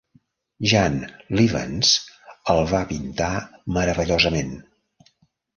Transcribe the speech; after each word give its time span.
Jan 0.71 0.95
Lievens 1.41 1.91
el 2.55 2.63
va 2.73 2.81
pintar 2.93 3.31
meravellosament. 3.79 4.57